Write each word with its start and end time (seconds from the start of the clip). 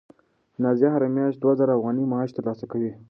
نازیه 0.63 0.89
هره 0.93 1.07
میاشت 1.15 1.37
دوه 1.41 1.53
زره 1.59 1.73
افغانۍ 1.77 2.03
معاش 2.11 2.29
ترلاسه 2.35 2.65
کوي. 2.71 2.91